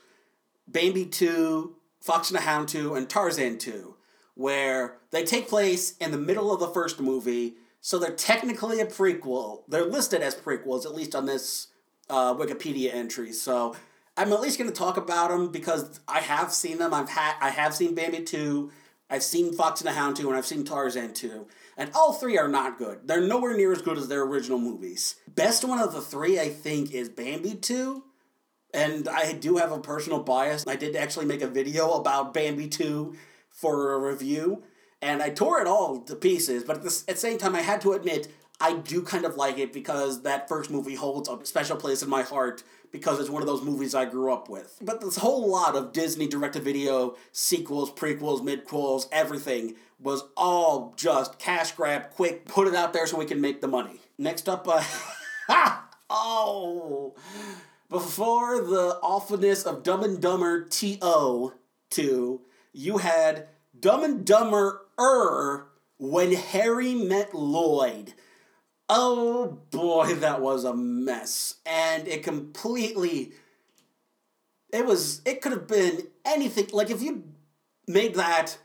[0.67, 3.95] Bambi 2, Fox and the Hound 2, and Tarzan 2,
[4.35, 8.85] where they take place in the middle of the first movie, so they're technically a
[8.85, 9.63] prequel.
[9.67, 11.67] They're listed as prequels, at least on this
[12.09, 13.31] uh, Wikipedia entry.
[13.31, 13.75] So
[14.17, 16.93] I'm at least going to talk about them because I have seen them.
[16.93, 18.71] I've had I have seen Bambi 2,
[19.09, 21.45] I've seen Fox and the Hound 2, and I've seen Tarzan 2.
[21.77, 23.07] And all three are not good.
[23.07, 25.15] They're nowhere near as good as their original movies.
[25.27, 28.03] Best one of the three, I think, is Bambi 2.
[28.75, 30.65] And I do have a personal bias.
[30.67, 33.15] I did actually make a video about Bambi 2
[33.49, 34.63] for a review.
[35.01, 36.65] And I tore it all to pieces.
[36.65, 38.27] But at the, at the same time, I had to admit,
[38.59, 42.09] I do kind of like it because that first movie holds a special place in
[42.09, 44.77] my heart because it's one of those movies I grew up with.
[44.81, 50.93] But this whole lot of Disney direct to video sequels, prequels, midquels, everything was all
[50.97, 54.01] just cash grab, quick, put it out there so we can make the money.
[54.17, 54.83] Next up, uh!
[56.07, 57.15] Oh!
[57.89, 61.53] Before the awfulness of Dumb and Dumber T.O.
[61.91, 62.41] 2,
[62.73, 63.47] you had
[63.79, 65.67] Dumb and Dumber Er
[65.97, 68.13] when Harry met Lloyd.
[68.89, 71.55] Oh boy, that was a mess.
[71.65, 73.33] And it completely.
[74.73, 75.21] It was.
[75.25, 76.67] It could have been anything.
[76.73, 77.23] Like, if you
[77.87, 78.57] made that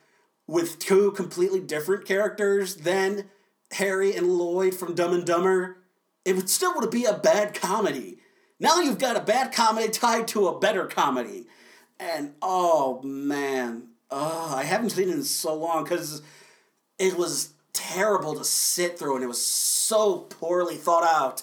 [0.46, 3.26] with two completely different characters than
[3.72, 5.78] Harry and Lloyd from Dumb and Dumber,
[6.24, 8.19] it would still would be a bad comedy.
[8.60, 11.46] Now you've got a bad comedy tied to a better comedy.
[11.98, 16.22] And oh man, oh, I haven't seen it in so long because
[16.98, 21.42] it was terrible to sit through and it was so poorly thought out.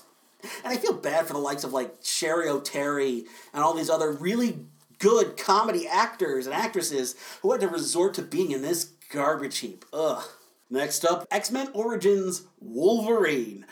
[0.64, 4.12] And I feel bad for the likes of like Cheri Oteri and all these other
[4.12, 4.60] really
[5.00, 9.86] good comedy actors and actresses who had to resort to being in this garbage heap.
[9.92, 10.24] Ugh.
[10.70, 13.66] Next up, X Men Origins Wolverine.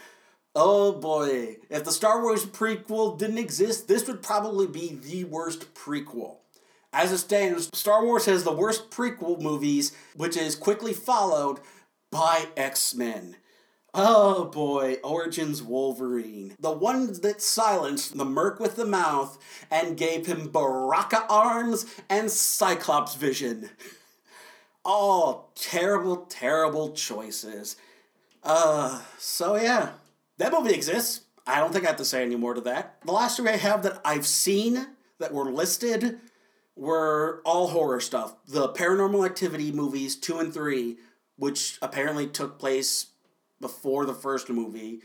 [0.56, 5.74] Oh boy, if the Star Wars prequel didn't exist, this would probably be the worst
[5.74, 6.38] prequel.
[6.94, 11.60] As it stands, Star Wars has the worst prequel movies, which is quickly followed
[12.10, 13.36] by X Men.
[13.94, 16.56] Oh boy, Origins Wolverine.
[16.58, 19.38] The one that silenced the Merc with the mouth
[19.70, 23.72] and gave him Baraka arms and Cyclops vision.
[24.86, 27.76] All terrible, terrible choices.
[28.44, 29.92] Uh, so yeah,
[30.38, 31.22] that movie exists.
[31.48, 32.98] I don't think I have to say any more to that.
[33.06, 34.88] The last three I have that I've seen
[35.20, 36.20] that were listed
[36.76, 38.36] were all horror stuff.
[38.48, 40.98] The Paranormal Activity movies, two and three,
[41.38, 43.08] which apparently took place
[43.62, 45.02] before the first movie.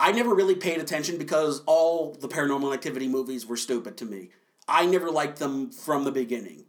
[0.00, 4.30] I never really paid attention because all the paranormal activity movies were stupid to me.
[4.66, 6.64] I never liked them from the beginning.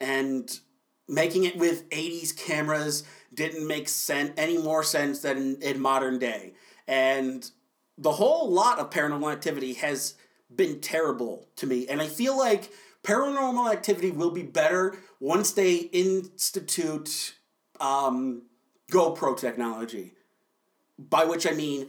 [0.00, 0.48] And
[1.08, 6.54] making it with 80s cameras didn't make sense any more sense than in modern day.
[6.86, 7.48] And
[7.96, 10.14] the whole lot of paranormal activity has
[10.54, 11.86] been terrible to me.
[11.88, 12.70] And I feel like
[13.02, 17.34] paranormal activity will be better once they institute
[17.80, 18.42] um,
[18.90, 20.12] GoPro technology.
[20.98, 21.88] By which I mean,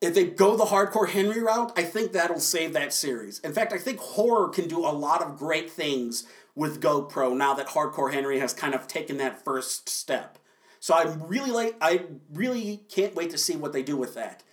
[0.00, 3.38] if they go the hardcore Henry route, I think that'll save that series.
[3.40, 7.54] In fact, I think horror can do a lot of great things with GoPro now
[7.54, 10.38] that Hardcore Henry has kind of taken that first step.
[10.86, 14.44] So I'm really like I really can't wait to see what they do with that.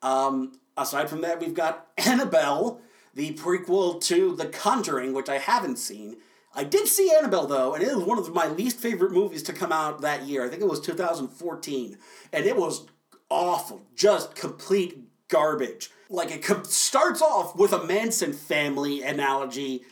[0.00, 2.80] Um, aside from that, we've got Annabelle,
[3.12, 6.16] the prequel to The Conjuring, which I haven't seen.
[6.54, 9.52] I did see Annabelle though, and it was one of my least favorite movies to
[9.52, 10.46] come out that year.
[10.46, 11.98] I think it was 2014,
[12.32, 12.86] and it was
[13.28, 15.90] awful, just complete garbage.
[16.08, 19.82] Like it starts off with a Manson family analogy,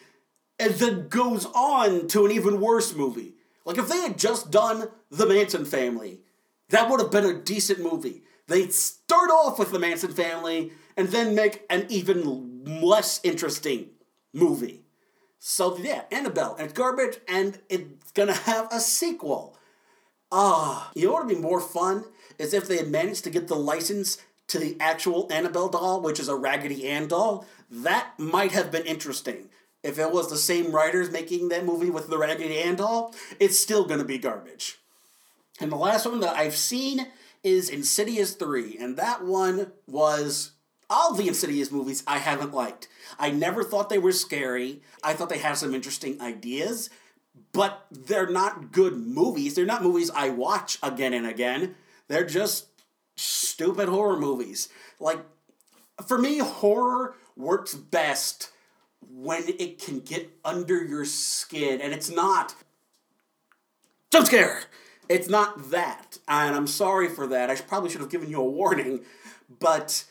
[0.59, 3.35] and then goes on to an even worse movie.
[3.65, 6.21] Like if they had just done the Manson family,
[6.71, 8.23] that would have been a decent movie.
[8.47, 13.91] They'd start off with the Manson family and then make an even less interesting
[14.33, 14.85] movie.
[15.39, 19.57] So yeah, Annabelle, and it's garbage, and it's gonna have a sequel.
[20.31, 22.05] Ah, you know what would be more fun
[22.39, 24.19] is if they had managed to get the license
[24.49, 27.47] to the actual Annabelle doll, which is a Raggedy Ann doll.
[27.71, 29.49] That might have been interesting.
[29.83, 33.59] If it was the same writers making that movie with the Raggedy Ann doll, it's
[33.59, 34.79] still gonna be garbage.
[35.61, 37.07] And the last one that I've seen
[37.43, 40.53] is Insidious 3, and that one was
[40.91, 42.89] all the Insidious movies I haven't liked.
[43.19, 44.83] I never thought they were scary.
[45.03, 46.91] I thought they had some interesting ideas,
[47.53, 49.55] but they're not good movies.
[49.55, 51.77] They're not movies I watch again and again.
[52.09, 52.67] They're just
[53.17, 54.69] stupid horror movies.
[54.99, 55.21] Like,
[56.07, 58.51] for me, horror works best
[59.09, 62.55] when it can get under your skin, and it's not
[64.13, 64.63] jump scare.
[65.09, 67.51] It's not that, and I'm sorry for that.
[67.51, 69.01] I probably should have given you a warning,
[69.59, 70.05] but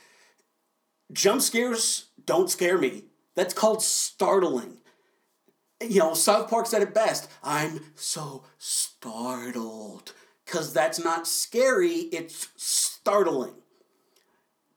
[1.14, 3.06] jump scares don't scare me.
[3.36, 4.78] That's called startling.
[5.82, 7.30] you know, South Park said it best.
[7.44, 10.14] I'm so startled.
[10.46, 13.54] Because that's not scary, it's startling.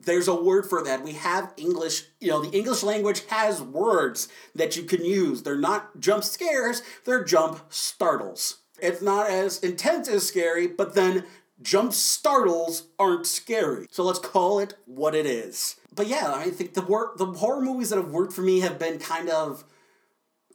[0.05, 1.03] There's a word for that.
[1.03, 5.42] We have English, you know, the English language has words that you can use.
[5.42, 8.59] They're not jump scares, they're jump startles.
[8.80, 11.24] It's not as intense as scary, but then
[11.62, 13.86] jump startles aren't scary.
[13.90, 15.76] So let's call it what it is.
[15.94, 18.78] But yeah, I think the work the horror movies that have worked for me have
[18.78, 19.64] been kind of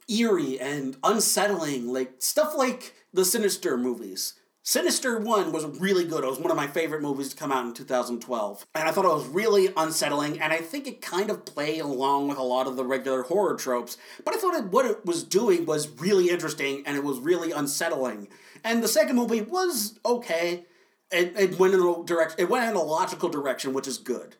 [0.08, 4.34] eerie and unsettling, like stuff like the Sinister movies.
[4.68, 6.24] Sinister 1 was really good.
[6.24, 8.66] It was one of my favorite movies to come out in 2012.
[8.74, 12.28] And I thought it was really unsettling, and I think it kind of played along
[12.28, 13.96] with a lot of the regular horror tropes.
[14.26, 17.50] But I thought it, what it was doing was really interesting, and it was really
[17.50, 18.28] unsettling.
[18.62, 20.66] And the second movie was okay.
[21.10, 24.36] It, it went in a direct, it went in a logical direction, which is good.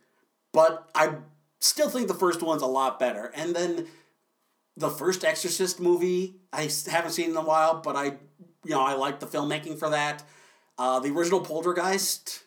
[0.52, 1.14] But I
[1.58, 3.32] still think the first one's a lot better.
[3.34, 3.86] And then
[4.76, 8.18] the first Exorcist movie, I haven't seen in a while, but I
[8.68, 10.22] you know, I like the filmmaking for that.
[10.76, 12.44] Uh, the original Poltergeist,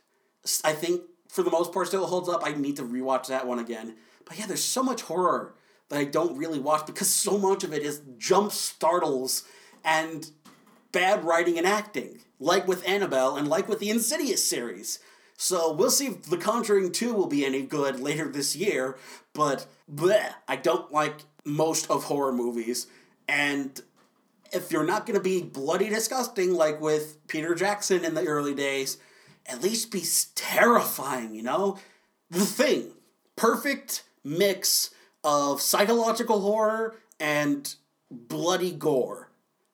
[0.64, 2.42] I think for the most part still holds up.
[2.46, 3.96] I need to rewatch that one again.
[4.26, 5.56] But yeah, there's so much horror
[5.90, 9.44] that I don't really watch because so much of it is jump startles
[9.84, 10.30] and
[10.92, 15.00] bad writing and acting, like with Annabelle and like with the Insidious series.
[15.38, 18.96] So we'll see if The Conjuring 2 will be any good later this year,
[19.34, 22.86] but bleh, I don't like most of horror movies.
[23.28, 23.82] And
[24.52, 28.54] if you're not going to be bloody disgusting like with Peter Jackson in the early
[28.54, 28.98] days,
[29.46, 30.04] at least be
[30.36, 31.78] terrifying, you know?
[32.30, 32.92] The Thing.
[33.36, 34.94] Perfect mix
[35.24, 37.74] of psychological horror and
[38.10, 39.32] bloody gore.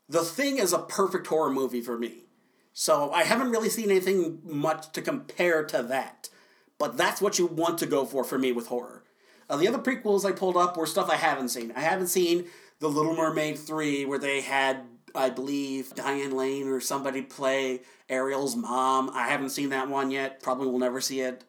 [0.07, 2.25] The Thing is a perfect horror movie for me.
[2.73, 6.29] So I haven't really seen anything much to compare to that.
[6.77, 9.03] But that's what you want to go for for me with horror.
[9.49, 11.73] Uh, the other prequels I pulled up were stuff I haven't seen.
[11.75, 12.45] I haven't seen
[12.79, 14.81] the Little Mermaid 3, where they had,
[15.15, 19.09] I believe, Diane Lane or somebody play Ariel's mom.
[19.13, 20.41] I haven't seen that one yet.
[20.41, 21.43] Probably will never see it.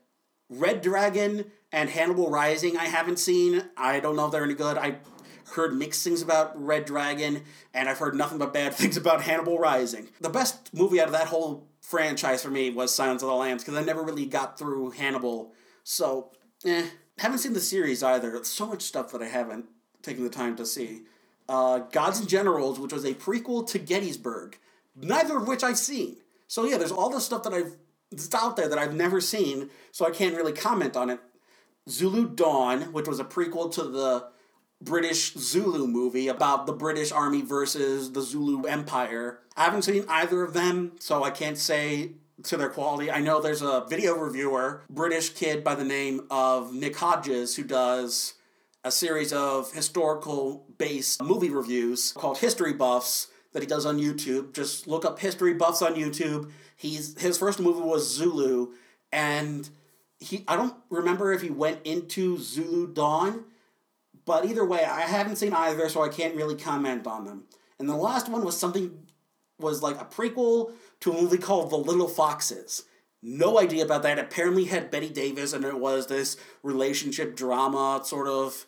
[0.48, 3.62] Red Dragon and Hannibal Rising, I haven't seen.
[3.76, 4.78] I don't know if they're any good.
[4.78, 4.96] I
[5.52, 7.42] heard mixed things about Red Dragon,
[7.74, 10.08] and I've heard nothing but bad things about Hannibal Rising.
[10.20, 13.62] The best movie out of that whole franchise for me was Silence of the Lambs,
[13.62, 15.52] because I never really got through Hannibal.
[15.84, 16.32] So,
[16.64, 16.86] eh.
[17.18, 18.42] Haven't seen the series either.
[18.44, 19.66] So much stuff that I haven't
[20.02, 21.02] taken the time to see
[21.48, 24.58] uh, Gods and Generals, which was a prequel to Gettysburg,
[24.96, 26.16] neither of which I've seen.
[26.46, 27.76] So yeah, there's all this stuff that I've
[28.10, 31.20] that's out there that I've never seen, so I can't really comment on it.
[31.88, 34.28] Zulu Dawn, which was a prequel to the
[34.80, 39.40] British Zulu movie about the British Army versus the Zulu Empire.
[39.56, 42.12] I haven't seen either of them, so I can't say
[42.44, 43.10] to their quality.
[43.10, 47.64] I know there's a video reviewer, British kid by the name of Nick Hodges, who
[47.64, 48.34] does
[48.84, 54.52] a series of historical based movie reviews called History Buffs that he does on YouTube.
[54.52, 56.50] Just look up History Buffs on YouTube.
[56.76, 58.72] He's his first movie was Zulu
[59.12, 59.68] and
[60.20, 63.44] he I don't remember if he went into Zulu Dawn,
[64.24, 67.44] but either way, I haven't seen either so I can't really comment on them.
[67.78, 69.06] And the last one was something
[69.58, 72.84] was like a prequel to a movie called The Little Foxes.
[73.22, 74.18] No idea about that.
[74.18, 78.66] Apparently had Bette Davis and it was this relationship drama sort of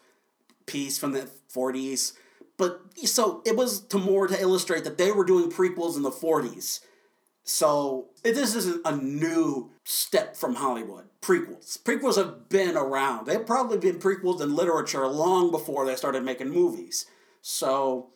[0.67, 2.15] piece from the 40s.
[2.57, 6.11] But so it was to more to illustrate that they were doing prequels in the
[6.11, 6.81] 40s.
[7.43, 11.07] So this isn't a new step from Hollywood.
[11.23, 11.83] Prequels.
[11.83, 13.27] Prequels have been around.
[13.27, 17.07] They've probably been prequels in literature long before they started making movies.
[17.41, 18.11] So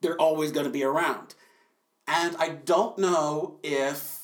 [0.00, 1.34] they're always going to be around.
[2.06, 4.23] And I don't know if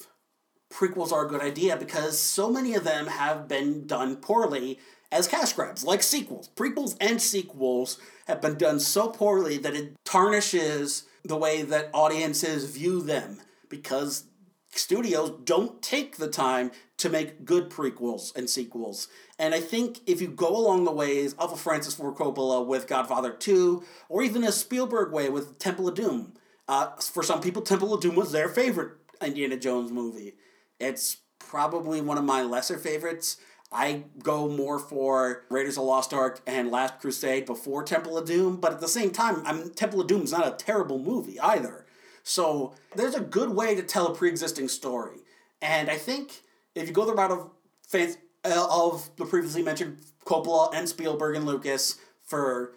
[0.70, 4.78] prequels are a good idea because so many of them have been done poorly
[5.12, 6.48] as cash grabs, like sequels.
[6.54, 12.64] Prequels and sequels have been done so poorly that it tarnishes the way that audiences
[12.64, 14.24] view them because
[14.70, 19.08] studios don't take the time to make good prequels and sequels.
[19.38, 22.86] And I think if you go along the ways of a Francis Ford Coppola with
[22.86, 26.34] Godfather 2, or even a Spielberg way with Temple of Doom,
[26.68, 30.34] uh, for some people, Temple of Doom was their favorite Indiana Jones movie.
[30.80, 33.36] It's probably one of my lesser favorites.
[33.70, 38.56] I go more for Raiders of Lost Ark and Last Crusade before Temple of Doom,
[38.56, 41.38] but at the same time, I mean, Temple of Doom is not a terrible movie
[41.38, 41.86] either.
[42.24, 45.18] So there's a good way to tell a pre-existing story,
[45.62, 46.42] and I think
[46.74, 47.50] if you go the route of
[47.86, 52.74] fans uh, of the previously mentioned Coppola and Spielberg and Lucas for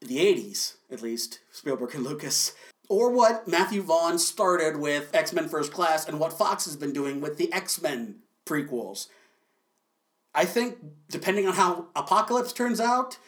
[0.00, 2.52] the '80s, at least Spielberg and Lucas,
[2.88, 6.92] or what Matthew Vaughn started with X Men First Class and what Fox has been
[6.92, 8.16] doing with the X Men
[8.46, 9.08] prequels.
[10.34, 10.78] I think,
[11.08, 13.18] depending on how Apocalypse turns out,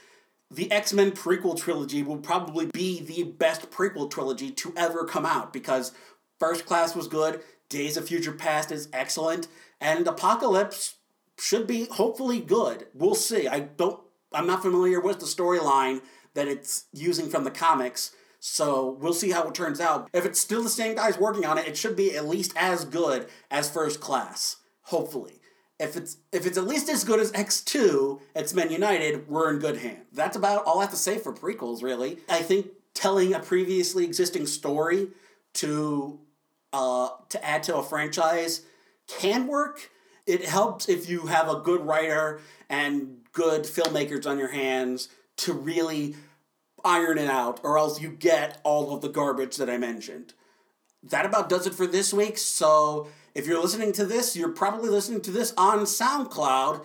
[0.50, 5.26] the X Men prequel trilogy will probably be the best prequel trilogy to ever come
[5.26, 5.92] out because
[6.38, 9.48] First Class was good, Days of Future Past is excellent,
[9.80, 10.96] and Apocalypse
[11.38, 12.86] should be hopefully good.
[12.94, 13.48] We'll see.
[13.48, 14.00] I don't.
[14.32, 16.02] I'm not familiar with the storyline
[16.34, 20.08] that it's using from the comics, so we'll see how it turns out.
[20.12, 22.84] If it's still the same guys working on it, it should be at least as
[22.84, 24.56] good as First Class.
[24.82, 25.40] Hopefully.
[25.78, 29.58] If it's if it's at least as good as X2, X Men United, we're in
[29.58, 30.06] good hands.
[30.12, 32.18] That's about all I have to say for prequels, really.
[32.30, 35.08] I think telling a previously existing story
[35.54, 36.18] to
[36.72, 38.62] uh, to add to a franchise
[39.06, 39.90] can work.
[40.26, 45.52] It helps if you have a good writer and good filmmakers on your hands to
[45.52, 46.16] really
[46.86, 50.32] iron it out, or else you get all of the garbage that I mentioned.
[51.02, 52.38] That about does it for this week.
[52.38, 56.84] So if you're listening to this, you're probably listening to this on SoundCloud,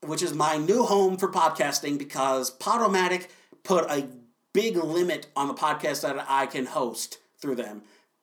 [0.00, 3.28] which is my new home for podcasting because Podomatic
[3.62, 4.08] put a
[4.52, 7.82] big limit on the podcast that I can host through them.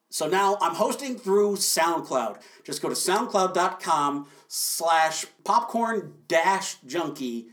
[0.09, 2.41] So now I'm hosting through SoundCloud.
[2.63, 7.47] Just go to soundcloud.com slash popcorn dash junkie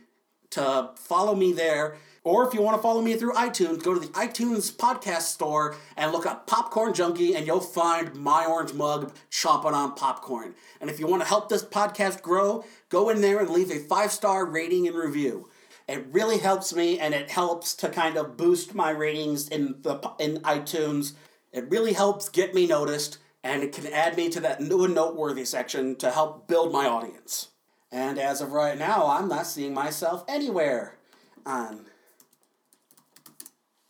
[0.51, 1.97] to follow me there.
[2.23, 5.77] Or if you want to follow me through iTunes, go to the iTunes podcast store
[5.97, 10.55] and look up Popcorn Junkie and you'll find my orange mug chomping on popcorn.
[10.83, 13.79] And if you want to help this podcast grow, go in there and leave a
[13.79, 15.49] five star rating and review.
[15.89, 19.95] It really helps me and it helps to kind of boost my ratings in the
[20.18, 21.14] in iTunes.
[21.53, 24.95] It really helps get me noticed and it can add me to that new and
[24.95, 27.49] noteworthy section to help build my audience.
[27.91, 30.99] And as of right now, I'm not seeing myself anywhere
[31.47, 31.87] on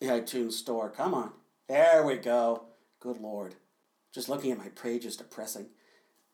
[0.01, 0.89] the iTunes store.
[0.91, 1.33] Come on.
[1.69, 2.65] There we go.
[3.01, 3.55] Good lord.
[4.13, 5.67] Just looking at my page is depressing.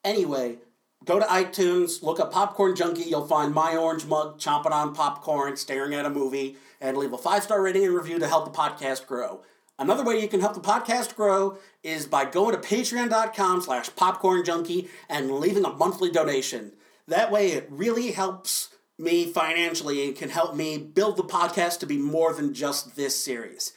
[0.02, 0.58] Anyway,
[1.04, 3.02] go to iTunes, look up Popcorn Junkie.
[3.02, 7.18] You'll find my orange mug chomping on popcorn, staring at a movie, and leave a
[7.18, 9.42] five star rating and review to help the podcast grow.
[9.78, 14.42] Another way you can help the podcast grow is by going to patreon.com slash popcorn
[14.42, 16.72] junkie and leaving a monthly donation.
[17.06, 21.86] That way it really helps me financially and can help me build the podcast to
[21.86, 23.72] be more than just this series.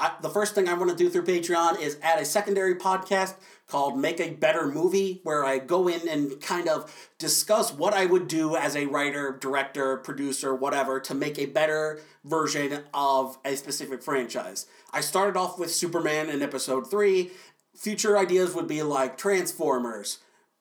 [0.00, 3.34] I, the first thing I want to do through Patreon is add a secondary podcast
[3.66, 8.06] called Make a Better Movie, where I go in and kind of discuss what I
[8.06, 13.56] would do as a writer, director, producer, whatever, to make a better version of a
[13.56, 14.66] specific franchise.
[14.92, 17.30] I started off with Superman in episode 3.
[17.76, 20.18] Future ideas would be like Transformers.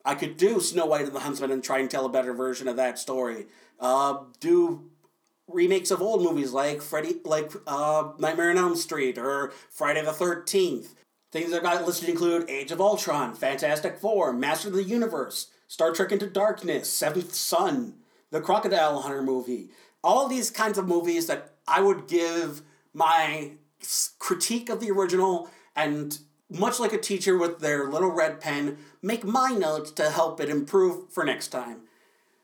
[0.08, 2.70] I could do Snow White and the Huntsman and try and tell a better version
[2.70, 3.46] of that story.
[3.78, 4.90] Uh, do
[5.50, 10.14] remakes of old movies like Freddy, like uh, Nightmare on Elm Street or Friday the
[10.14, 10.96] Thirteenth.
[11.34, 15.92] Things I've got listed include Age of Ultron, Fantastic Four, Master of the Universe, Star
[15.92, 17.96] Trek Into Darkness, Seventh Son,
[18.32, 19.72] the Crocodile Hunter movie.
[20.02, 22.62] All these kinds of movies that I would give
[22.94, 23.52] my
[24.20, 26.18] critique of the original and
[26.50, 30.50] much like a teacher with their little red pen, make my notes to help it
[30.50, 31.82] improve for next time.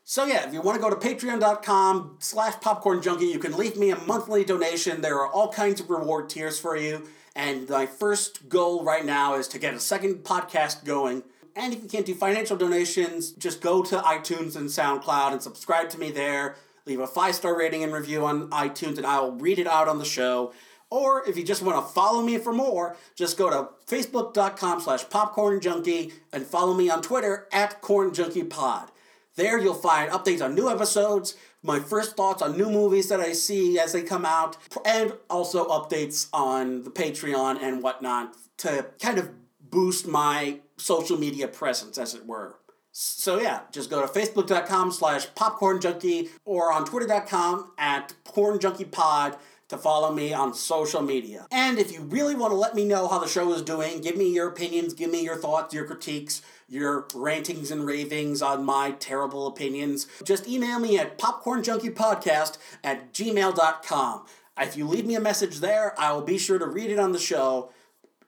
[0.06, 3.78] So yeah, if you want to go to patreon.com slash popcorn junkie, you can leave
[3.78, 5.02] me a monthly donation.
[5.02, 7.08] There are all kinds of reward tiers for you.
[7.36, 11.24] And my first goal right now is to get a second podcast going.
[11.56, 15.90] And if you can't do financial donations, just go to iTunes and SoundCloud and subscribe
[15.92, 16.56] to me there.
[16.86, 19.88] Leave a five star rating and review on iTunes, and I will read it out
[19.88, 20.52] on the show.
[20.94, 25.10] Or if you just want to follow me for more, just go to facebook.com slash
[25.10, 28.92] popcorn junkie and follow me on Twitter at corn junkie pod.
[29.36, 33.34] There you'll find updates on new episodes, my first thoughts on new movies that I
[33.34, 39.18] see as they come out, and also updates on the Patreon and whatnot to kind
[39.18, 39.32] of
[39.72, 42.60] boost my social media presence, as it were.
[42.92, 48.86] So yeah, just go to facebook.com slash popcorn junkie or on twitter.com at porn junkie
[48.86, 49.36] pod
[49.74, 51.46] to follow me on social media.
[51.52, 54.16] And if you really want to let me know how the show is doing, give
[54.16, 58.92] me your opinions, give me your thoughts, your critiques, your rantings and ravings on my
[58.92, 64.26] terrible opinions, just email me at popcornjunkiepodcast at gmail.com.
[64.60, 67.12] If you leave me a message there, I will be sure to read it on
[67.12, 67.72] the show.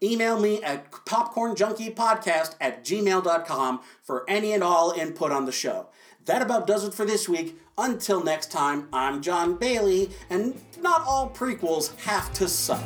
[0.03, 5.87] Email me at popcornjunkiepodcast at gmail.com for any and all input on the show.
[6.26, 7.57] That about does it for this week.
[7.78, 12.84] Until next time, I'm Jon Bailey, and not all prequels have to suck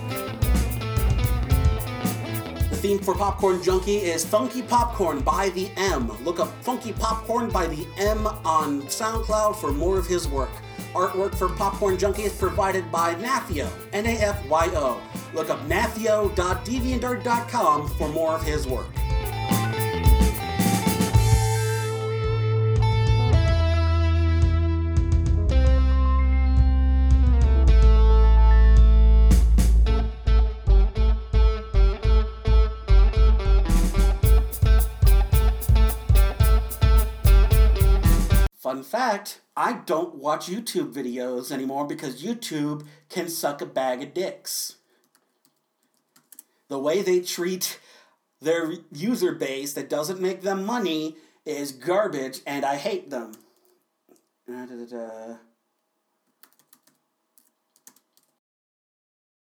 [2.70, 6.12] The theme for Popcorn Junkie is Funky Popcorn by the M.
[6.26, 10.52] Look up Funky Popcorn by the M on SoundCloud for more of his work.
[10.94, 15.02] Artwork for Popcorn Junkie is provided by Nafyo, N A F Y O.
[15.34, 18.88] Look up nafyo.deviantart.com for more of his work.
[38.90, 44.76] Fact I don't watch YouTube videos anymore because YouTube can suck a bag of dicks.
[46.70, 47.80] The way they treat
[48.42, 53.34] their user base that doesn't make them money is garbage and I hate them.
[54.48, 55.49] Da-da-da-da.